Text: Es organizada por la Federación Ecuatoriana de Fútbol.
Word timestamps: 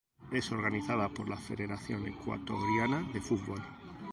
Es 0.31 0.51
organizada 0.51 1.09
por 1.09 1.29
la 1.29 1.37
Federación 1.37 2.07
Ecuatoriana 2.07 3.07
de 3.13 3.21
Fútbol. 3.21 3.61